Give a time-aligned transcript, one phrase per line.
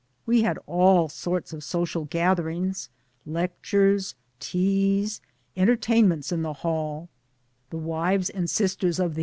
[0.25, 2.89] We had all sorts of social gatherings,
[3.23, 5.21] lectures, teas,
[5.55, 7.07] enter tainments in the Hall
[7.69, 9.19] the wives and sisters of the T34 MY DAYS AND.